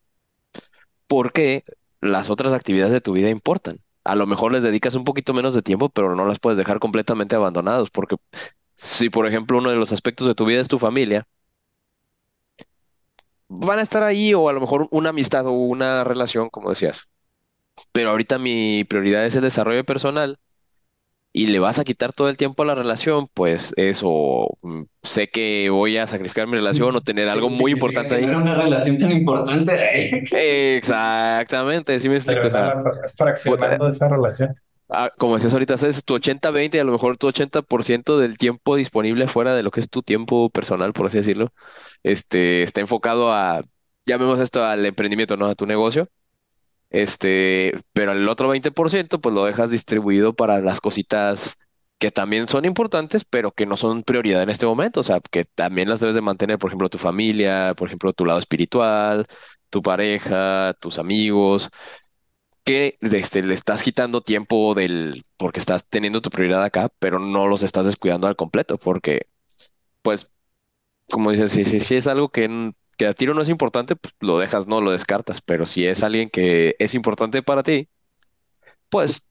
[1.08, 1.64] porque
[2.02, 3.80] las otras actividades de tu vida importan.
[4.04, 6.80] A lo mejor les dedicas un poquito menos de tiempo, pero no las puedes dejar
[6.80, 8.16] completamente abandonados, porque
[8.78, 11.28] si por ejemplo uno de los aspectos de tu vida es tu familia,
[13.48, 17.10] van a estar ahí o a lo mejor una amistad o una relación, como decías.
[17.92, 20.40] Pero ahorita mi prioridad es el desarrollo personal
[21.34, 25.30] y le vas a quitar todo el tiempo a la relación, pues eso, mm, sé
[25.30, 28.26] que voy a sacrificar mi relación o tener algo muy importante ahí.
[28.26, 30.24] Era una relación tan importante.
[30.78, 32.48] Exactamente, sí me explico.
[32.48, 34.56] o sea, Terminar fra- fraccionando esa relación.
[34.90, 38.76] Ah, como decías ahorita, es tu 80-20 y a lo mejor tu 80% del tiempo
[38.76, 41.54] disponible fuera de lo que es tu tiempo personal, por así decirlo,
[42.04, 43.64] este, está enfocado a,
[44.06, 45.48] llamemos esto al emprendimiento, ¿no?
[45.48, 46.10] A tu negocio.
[46.90, 51.58] Este, pero el otro 20% pues lo dejas distribuido para las cositas
[52.00, 55.00] que también son importantes, pero que no son prioridad en este momento.
[55.02, 58.26] O sea, que también las debes de mantener, por ejemplo, tu familia, por ejemplo, tu
[58.26, 59.26] lado espiritual,
[59.70, 61.70] tu pareja, tus amigos,
[62.68, 67.48] que este, le estás quitando tiempo del, porque estás teniendo tu prioridad acá, pero no
[67.48, 69.28] los estás descuidando al completo, porque,
[70.04, 70.36] pues,
[71.12, 74.16] como dices, si, si, si es algo que, que a tiro no es importante, pues
[74.22, 77.90] lo dejas, no lo descartas, pero si es alguien que es importante para ti,
[78.90, 79.30] pues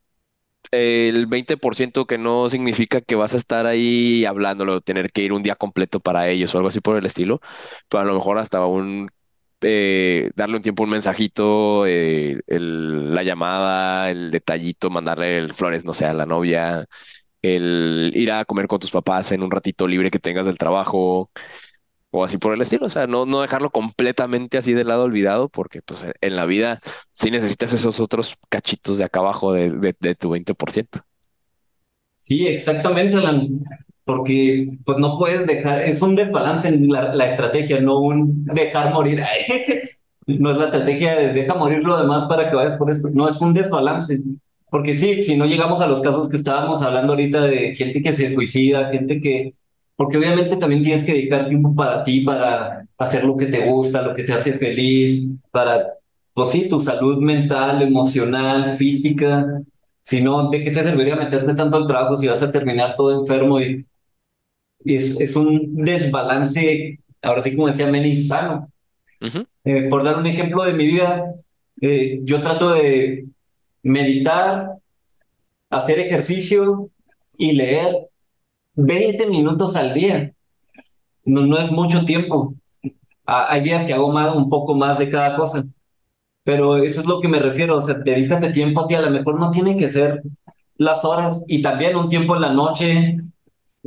[0.72, 5.42] el 20% que no significa que vas a estar ahí hablándolo, tener que ir un
[5.42, 7.40] día completo para ellos o algo así por el estilo,
[7.88, 9.10] pero a lo mejor hasta un
[9.68, 15.92] eh, darle un tiempo, un mensajito, eh, la llamada, el detallito, mandarle el flores, no
[15.94, 16.86] sé, a la novia,
[17.42, 21.30] el ir a comer con tus papás en un ratito libre que tengas del trabajo
[22.10, 25.48] o así por el estilo, o sea, no, no dejarlo completamente así de lado olvidado,
[25.48, 26.80] porque pues en la vida
[27.12, 31.00] sí necesitas esos otros cachitos de acá abajo de, de, de tu 20%.
[32.16, 33.16] Sí, exactamente,
[34.06, 38.94] porque pues no puedes dejar, es un desbalance en la, la estrategia, no un dejar
[38.94, 39.20] morir.
[40.28, 43.28] No es la estrategia de deja morir lo demás para que vayas por esto, no,
[43.28, 44.20] es un desbalance.
[44.68, 48.12] Porque sí, si no llegamos a los casos que estábamos hablando ahorita de gente que
[48.12, 49.54] se suicida, gente que,
[49.94, 54.02] porque obviamente también tienes que dedicar tiempo para ti, para hacer lo que te gusta,
[54.02, 55.86] lo que te hace feliz, para,
[56.34, 59.62] pues sí, tu salud mental, emocional, física.
[60.02, 63.20] Si no, ¿de qué te serviría meterte tanto al trabajo si vas a terminar todo
[63.20, 63.60] enfermo?
[63.60, 63.86] Y,
[64.94, 68.70] es, es un desbalance, ahora sí como decía Meli, sano.
[69.64, 71.34] Eh, por dar un ejemplo de mi vida,
[71.80, 73.26] eh, yo trato de
[73.82, 74.78] meditar,
[75.70, 76.90] hacer ejercicio
[77.36, 78.08] y leer
[78.74, 80.32] 20 minutos al día.
[81.24, 82.54] No, no es mucho tiempo.
[83.24, 85.64] Hay días que hago más, un poco más de cada cosa.
[86.44, 89.10] Pero eso es lo que me refiero, o sea, dedícate tiempo a ti, a lo
[89.10, 90.22] mejor no tiene que ser
[90.78, 93.16] las horas y también un tiempo en la noche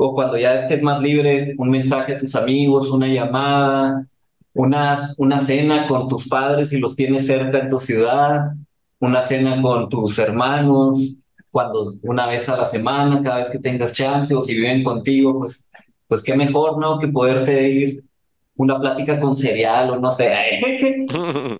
[0.02, 4.08] o cuando ya estés más libre, un mensaje a tus amigos, una llamada,
[4.54, 8.54] una, una cena con tus padres si los tienes cerca en tu ciudad,
[9.00, 13.92] una cena con tus hermanos, cuando una vez a la semana, cada vez que tengas
[13.92, 15.68] chance o si viven contigo, pues,
[16.08, 16.98] pues qué mejor, ¿no?
[16.98, 18.02] Que poderte ir
[18.56, 20.34] una plática con cereal o no sé.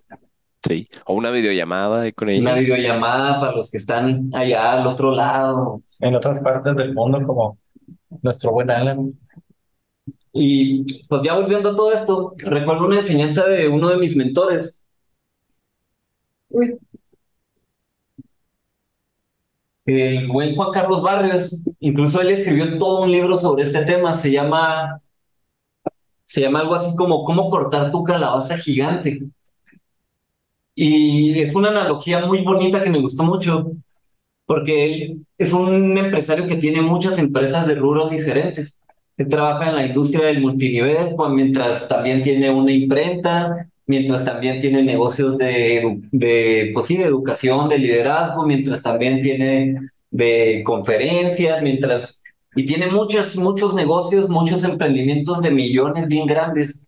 [0.62, 5.82] Sí, o una videollamada Una videollamada para los que están allá al otro lado.
[6.02, 7.58] En otras partes del mundo, como
[8.22, 9.14] nuestro buen Alan.
[10.34, 14.88] Y pues ya volviendo a todo esto, recuerdo una enseñanza de uno de mis mentores.
[16.50, 16.78] Uy.
[19.86, 24.32] El buen Juan Carlos Barrios, incluso él escribió todo un libro sobre este tema, se
[24.32, 25.02] llama,
[26.26, 29.24] se llama algo así como ¿Cómo cortar tu calabaza gigante?
[30.76, 33.72] Y es una analogía muy bonita que me gustó mucho,
[34.50, 38.80] porque él es un empresario que tiene muchas empresas de rubros diferentes.
[39.16, 44.58] Él trabaja en la industria del multinivel, pues, mientras también tiene una imprenta, mientras también
[44.60, 49.76] tiene negocios de, de, pues sí, de educación, de liderazgo, mientras también tiene
[50.10, 52.20] de conferencias, mientras...
[52.56, 56.88] Y tiene muchos, muchos negocios, muchos emprendimientos de millones bien grandes.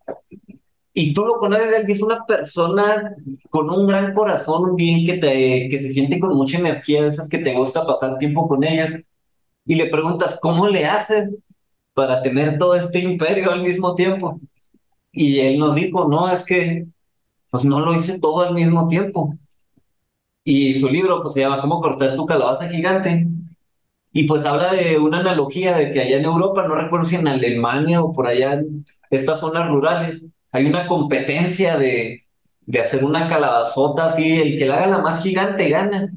[0.93, 3.15] Y tú lo conoces, él es una persona
[3.49, 7.37] con un gran corazón, bien que te, que se siente con mucha energía, esas que
[7.37, 8.93] te gusta pasar tiempo con ellas.
[9.65, 11.33] Y le preguntas, ¿cómo le haces
[11.93, 14.39] para tener todo este imperio al mismo tiempo?
[15.11, 16.87] Y él nos dijo, no, es que
[17.49, 19.35] pues no lo hice todo al mismo tiempo.
[20.43, 23.27] Y su libro pues se llama ¿Cómo cortar tu calabaza gigante?
[24.13, 27.27] Y pues habla de una analogía de que allá en Europa, no recuerdo si en
[27.27, 32.25] Alemania o por allá en estas zonas rurales, hay una competencia de,
[32.65, 36.11] de hacer una calabazota así, el que la haga la más gigante gana.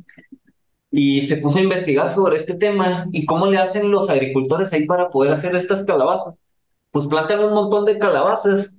[0.91, 4.87] Y se puso a investigar sobre este tema y cómo le hacen los agricultores ahí
[4.87, 6.35] para poder hacer estas calabazas.
[6.93, 8.77] Pues plantan un montón de calabazas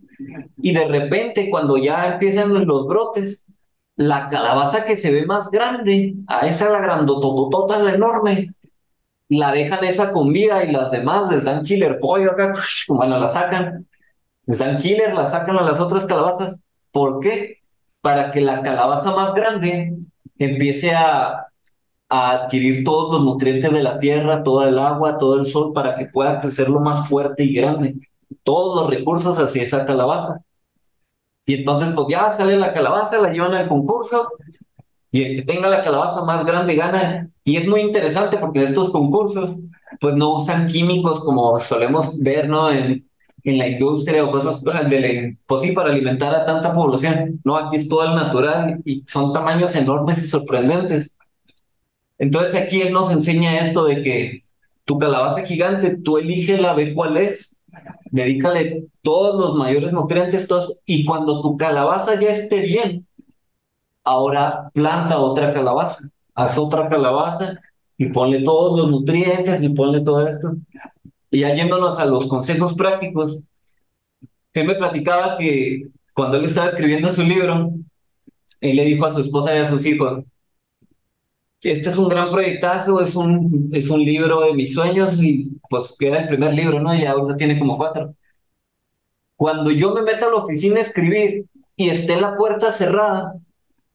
[0.57, 3.47] y de repente cuando ya empiezan los brotes,
[3.97, 8.53] la calabaza que se ve más grande, a esa la grandototota, la enorme,
[9.29, 12.53] la dejan esa con vida y las demás les dan killer pollo acá,
[12.87, 13.87] bueno, la sacan,
[14.45, 16.59] les dan killer, la sacan a las otras calabazas.
[16.91, 17.59] ¿Por qué?
[18.01, 19.95] Para que la calabaza más grande
[20.37, 21.47] empiece a,
[22.09, 25.95] a adquirir todos los nutrientes de la tierra, todo el agua, todo el sol, para
[25.95, 27.95] que pueda crecer lo más fuerte y grande.
[28.43, 30.39] Todos los recursos hacia esa calabaza.
[31.45, 34.29] Y entonces, pues ya sale la calabaza, la llevan al concurso,
[35.11, 37.29] y el que tenga la calabaza más grande gana.
[37.43, 39.57] Y es muy interesante porque en estos concursos,
[39.99, 42.69] pues no usan químicos como solemos ver, ¿no?
[42.71, 43.07] En,
[43.45, 47.39] en la industria o cosas de la, pues sí, para alimentar a tanta población.
[47.43, 51.13] No, aquí es todo el natural y son tamaños enormes y sorprendentes.
[52.17, 54.43] Entonces aquí él nos enseña esto de que
[54.83, 57.59] tu calabaza gigante, tú la ve cuál es,
[58.11, 63.05] dedícale todos los mayores nutrientes, todos, y cuando tu calabaza ya esté bien,
[64.03, 67.59] ahora planta otra calabaza, haz otra calabaza
[67.97, 70.55] y ponle todos los nutrientes y ponle todo esto.
[71.35, 73.41] Y ya yéndonos a los consejos prácticos,
[74.53, 77.73] él me platicaba que cuando él estaba escribiendo su libro,
[78.61, 80.23] él le dijo a su esposa y a sus hijos,
[81.61, 85.93] este es un gran proyectazo, es un, es un libro de mis sueños y pues
[85.99, 86.95] era el primer libro, ¿no?
[86.95, 88.15] Y ahora tiene como cuatro.
[89.35, 93.35] Cuando yo me meto a la oficina a escribir y esté la puerta cerrada,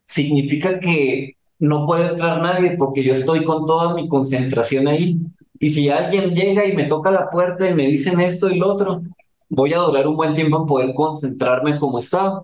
[0.04, 5.18] significa que no puede entrar nadie porque yo estoy con toda mi concentración ahí.
[5.60, 8.72] Y si alguien llega y me toca la puerta y me dicen esto y lo
[8.72, 9.02] otro,
[9.50, 12.42] voy a durar un buen tiempo en poder concentrarme como estaba.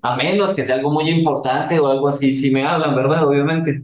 [0.00, 3.26] A menos que sea algo muy importante o algo así, si me hablan, ¿verdad?
[3.26, 3.82] Obviamente.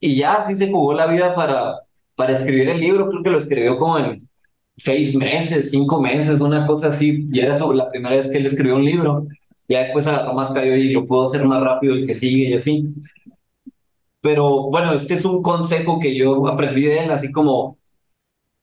[0.00, 1.80] Y ya así se jugó la vida para,
[2.16, 3.08] para escribir el libro.
[3.08, 4.28] Creo que lo escribió como en
[4.76, 7.28] seis meses, cinco meses, una cosa así.
[7.32, 9.26] Y era sobre la primera vez que él escribió un libro.
[9.68, 12.54] Ya después agarró más cayó y lo pudo hacer más rápido el que sigue y
[12.54, 12.84] así.
[14.20, 17.78] Pero bueno, este es un consejo que yo aprendí de él, así como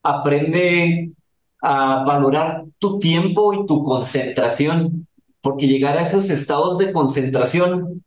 [0.03, 1.11] aprende
[1.61, 5.07] a valorar tu tiempo y tu concentración,
[5.41, 8.03] porque llegar a esos estados de concentración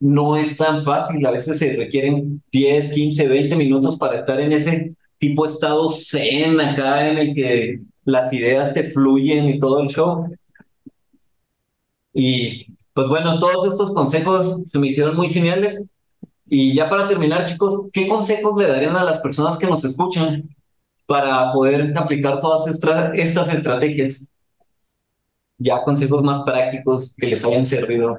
[0.00, 1.24] no es tan fácil.
[1.26, 5.90] A veces se requieren 10, 15, 20 minutos para estar en ese tipo de estado
[5.90, 10.26] zen acá en el que las ideas te fluyen y todo el show.
[12.12, 15.80] Y pues bueno, todos estos consejos se me hicieron muy geniales.
[16.46, 20.48] Y ya para terminar, chicos, ¿qué consejos le darían a las personas que nos escuchan
[21.06, 24.28] para poder aplicar todas estas estrategias?
[25.58, 28.18] Ya consejos más prácticos que les hayan servido.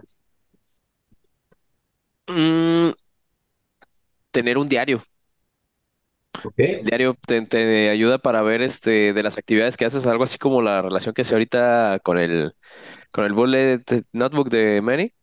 [2.27, 2.91] Mm,
[4.31, 5.03] tener un diario.
[6.57, 10.81] Diario te, ayuda para ver este de las actividades que haces, algo así como la
[10.81, 12.53] relación que hace ahorita con el
[13.12, 13.81] con el bullet
[14.12, 15.13] notebook de Manny,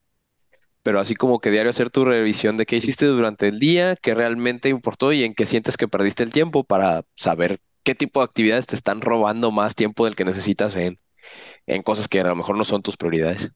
[0.82, 4.14] pero así como que diario hacer tu revisión de qué hiciste durante el día, qué
[4.14, 8.24] realmente importó y en qué sientes que perdiste el tiempo para saber qué tipo de
[8.26, 10.98] actividades te están robando más tiempo del que necesitas en,
[11.66, 13.52] en cosas que a lo mejor no son tus prioridades.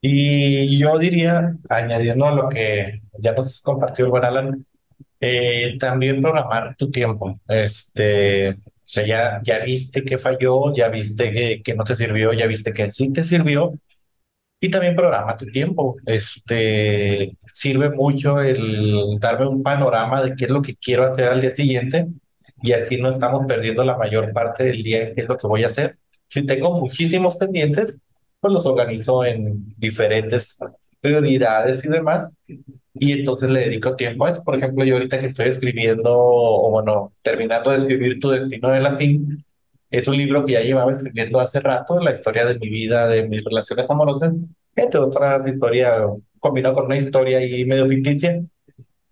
[0.00, 4.66] Y yo diría, añadiendo a lo que ya nos compartió el buen Alan,
[5.20, 7.40] eh, también programar tu tiempo.
[7.48, 8.58] Este,
[8.88, 12.46] o sea, ya, ya viste que falló, ya viste que, que no te sirvió, ya
[12.46, 13.74] viste que sí te sirvió.
[14.60, 15.96] Y también programa tu tiempo.
[16.06, 21.42] Este, sirve mucho el darme un panorama de qué es lo que quiero hacer al
[21.42, 22.08] día siguiente
[22.62, 25.46] y así no estamos perdiendo la mayor parte del día en qué es lo que
[25.46, 25.98] voy a hacer.
[26.28, 28.00] Si tengo muchísimos pendientes,
[28.40, 30.56] pues los organizo en diferentes
[31.00, 32.30] prioridades y demás.
[33.00, 34.42] Y entonces le dedico tiempo a eso.
[34.44, 38.80] Por ejemplo, yo ahorita que estoy escribiendo, o bueno, terminando de escribir Tu Destino de
[38.80, 39.44] la SIN,
[39.90, 43.26] es un libro que ya llevaba escribiendo hace rato, la historia de mi vida, de
[43.28, 44.34] mis relaciones amorosas,
[44.76, 46.02] entre otras historias,
[46.38, 48.42] combinado con una historia ahí medio ficticia.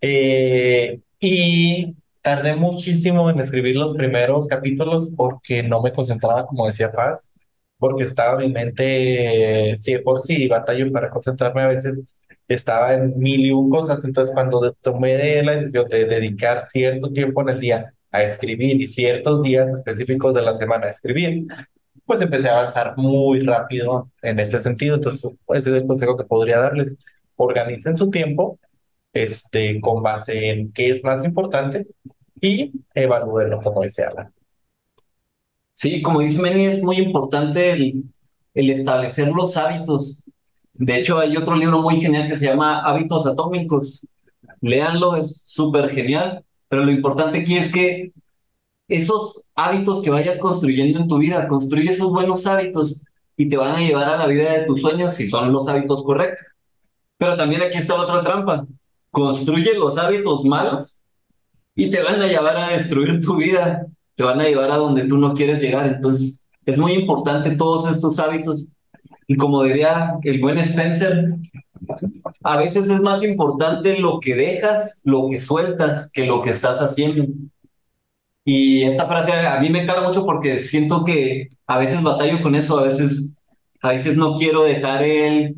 [0.01, 6.91] Eh, y tardé muchísimo en escribir los primeros capítulos porque no me concentraba, como decía
[6.91, 7.31] Paz
[7.77, 11.99] porque estaba mi mente, sí, por sí, batallo para concentrarme a veces,
[12.47, 14.03] estaba en mil y un cosas.
[14.03, 18.87] Entonces, cuando tomé la decisión de dedicar cierto tiempo en el día a escribir y
[18.87, 21.45] ciertos días específicos de la semana a escribir,
[22.05, 24.95] pues empecé a avanzar muy rápido en este sentido.
[24.95, 26.95] Entonces, ese es el consejo que podría darles.
[27.35, 28.59] Organicen su tiempo
[29.13, 31.87] este, con base en qué es más importante
[32.41, 34.05] y evalúenlo, como dice.
[35.71, 38.03] Sí, como dice Meni, es muy importante el,
[38.53, 40.29] el establecer los hábitos.
[40.77, 44.07] De hecho, hay otro libro muy genial que se llama Hábitos Atómicos.
[44.61, 46.43] Léanlo, es súper genial.
[46.69, 48.11] Pero lo importante aquí es que
[48.87, 53.03] esos hábitos que vayas construyendo en tu vida, construye esos buenos hábitos
[53.35, 56.03] y te van a llevar a la vida de tus sueños si son los hábitos
[56.03, 56.45] correctos.
[57.17, 58.65] Pero también aquí está otra trampa.
[59.11, 61.01] construye los hábitos malos
[61.75, 65.07] y te van a llevar a destruir tu vida, te van a llevar a donde
[65.07, 65.87] tú no quieres llegar.
[65.87, 68.69] Entonces, es muy importante todos estos hábitos.
[69.27, 71.35] Y como diría el buen Spencer,
[72.43, 76.81] a veces es más importante lo que dejas, lo que sueltas, que lo que estás
[76.81, 77.25] haciendo.
[78.45, 82.55] Y esta frase a mí me caga mucho porque siento que a veces batallo con
[82.55, 83.35] eso, a veces,
[83.81, 85.53] a veces no quiero dejar el,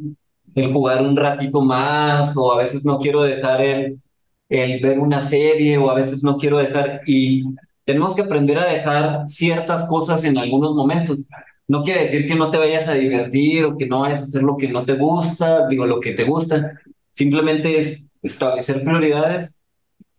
[0.56, 4.02] el jugar un ratito más, o a veces no quiero dejar el,
[4.50, 7.44] el ver una serie, o a veces no quiero dejar, y
[7.86, 11.24] tenemos que aprender a dejar ciertas cosas en algunos momentos.
[11.70, 14.42] No quiere decir que no te vayas a divertir o que no vayas a hacer
[14.42, 16.80] lo que no te gusta, digo, lo que te gusta.
[17.12, 19.56] Simplemente es establecer prioridades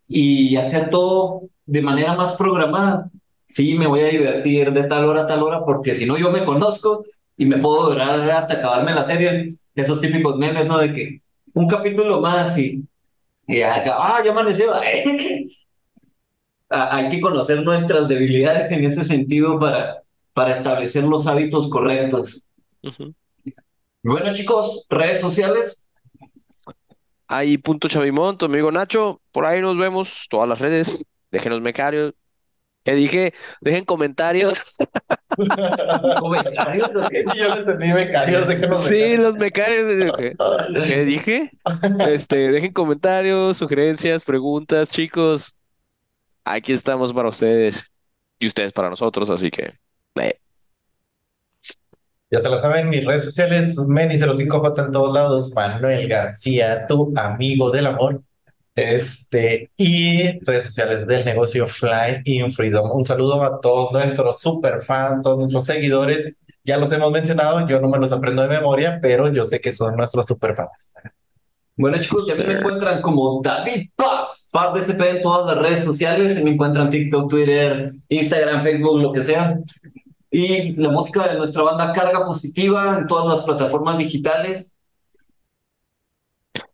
[0.06, 3.10] y hacer todo de manera más programada.
[3.48, 6.30] Sí, me voy a divertir de tal hora a tal hora porque si no yo
[6.30, 7.04] me conozco
[7.36, 9.56] y me puedo durar hasta acabarme la serie.
[9.74, 10.78] Esos típicos memes, ¿no?
[10.78, 11.20] De que
[11.52, 12.84] un capítulo más y,
[13.48, 14.72] y ah, ya amaneció.
[16.68, 22.44] Hay que conocer nuestras debilidades en ese sentido para para establecer los hábitos correctos.
[24.02, 25.84] Bueno, chicos, redes sociales.
[27.26, 32.14] Ahí punto Chavimón, tu amigo Nacho, por ahí nos vemos, todas las redes, déjenos becarios.
[32.82, 33.34] ¿Qué dije?
[33.60, 34.76] Dejen comentarios.
[36.18, 36.90] ¿Comentarios?
[37.36, 40.12] Yo le entendí becarios, déjenos Sí, los becarios.
[40.86, 41.50] ¿Qué dije?
[42.08, 45.56] Este, dejen comentarios, sugerencias, preguntas, chicos.
[46.44, 47.84] Aquí estamos para ustedes
[48.38, 49.74] y ustedes para nosotros, así que
[52.30, 57.72] ya se lo saben, mis redes sociales, Meni05J en todos lados, Manuel García, tu amigo
[57.72, 58.22] del amor.
[58.76, 62.88] Este, y redes sociales del negocio Fly in Freedom.
[62.92, 66.32] Un saludo a todos nuestros super fans, todos nuestros seguidores.
[66.62, 69.72] Ya los hemos mencionado, yo no me los aprendo de memoria, pero yo sé que
[69.72, 70.94] son nuestros super fans.
[71.76, 75.82] Bueno, chicos, ya me encuentran como David Paz, Paz de SP en todas las redes
[75.82, 76.40] sociales.
[76.44, 79.58] Me encuentran TikTok, Twitter, Instagram, Facebook, lo que sea
[80.30, 84.72] y la música de nuestra banda Carga Positiva en todas las plataformas digitales.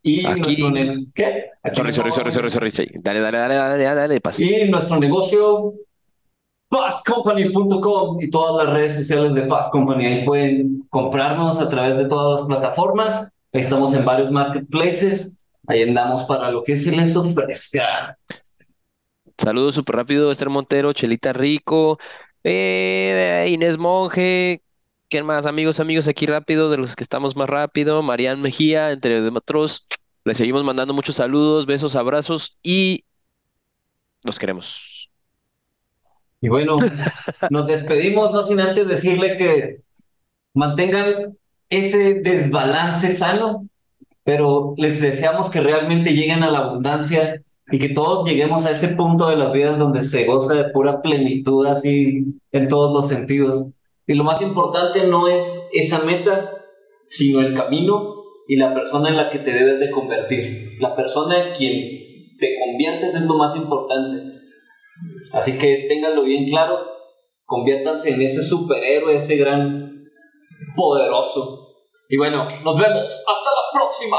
[0.02, 0.70] Y nuestro
[1.14, 1.50] ¿Qué?
[1.72, 5.74] sorry, sorry, sorry, sorry, sorry, Dale, dale, dale, dale, dale, dale, Y nuestro negocio
[6.68, 10.06] PazCompany.com y todas las redes sociales de Paz Company.
[10.06, 13.28] Ahí pueden comprarnos a través de todas las plataformas.
[13.52, 15.32] Estamos en varios marketplaces.
[15.66, 18.16] Ahí andamos para lo que se les ofrezca.
[19.38, 21.98] Saludos súper rápido, Esther Montero, Chelita Rico,
[22.48, 24.62] eh, Inés Monge,
[25.08, 25.46] ¿quién más?
[25.46, 29.88] Amigos, amigos, aquí rápido, de los que estamos más rápido, Marian Mejía, entre otros.
[30.24, 33.04] Les seguimos mandando muchos saludos, besos, abrazos y
[34.22, 35.10] los queremos.
[36.40, 36.76] Y bueno,
[37.50, 39.80] nos despedimos, no sin antes decirle que
[40.54, 41.36] mantengan
[41.68, 43.68] ese desbalance sano,
[44.22, 48.88] pero les deseamos que realmente lleguen a la abundancia y que todos lleguemos a ese
[48.88, 53.66] punto de las vidas donde se goza de pura plenitud así en todos los sentidos.
[54.06, 56.50] Y lo más importante no es esa meta,
[57.08, 60.76] sino el camino y la persona en la que te debes de convertir.
[60.78, 64.22] La persona en quien te conviertes es lo más importante.
[65.32, 66.78] Así que ténganlo bien claro,
[67.44, 70.04] conviértanse en ese superhéroe, ese gran
[70.76, 71.74] poderoso.
[72.08, 73.04] Y bueno, nos vemos.
[73.04, 74.18] Hasta la próxima.